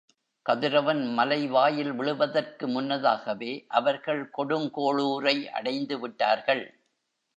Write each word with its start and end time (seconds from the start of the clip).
கதிரவன் 0.45 1.01
மலைவாயில் 1.13 1.91
விழுவதற்கு 1.91 2.67
முன்னதாகவே 2.67 3.65
அவர்கள் 3.67 4.23
கொடுங்கோளூரை 4.37 5.45
அடைந்து 5.51 5.99
விட்டார்கள். 5.99 6.63